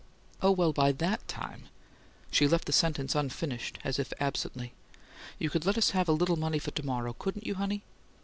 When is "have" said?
5.91-6.09